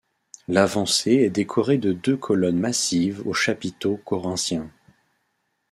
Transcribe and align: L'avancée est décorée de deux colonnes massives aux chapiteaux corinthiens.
L'avancée 0.47 1.11
est 1.13 1.29
décorée 1.29 1.77
de 1.77 1.93
deux 1.93 2.17
colonnes 2.17 2.57
massives 2.57 3.21
aux 3.27 3.35
chapiteaux 3.35 3.97
corinthiens. 3.97 4.71